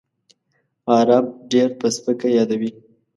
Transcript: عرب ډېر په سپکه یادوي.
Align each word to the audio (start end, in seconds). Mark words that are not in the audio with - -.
عرب 0.95 1.25
ډېر 1.51 1.69
په 1.79 1.87
سپکه 1.95 2.27
یادوي. 2.37 2.71